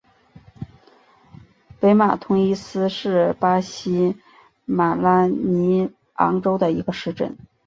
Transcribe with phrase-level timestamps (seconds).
[1.79, 4.17] 北马通伊斯是巴西
[4.65, 7.37] 马拉尼昂州的一个市镇。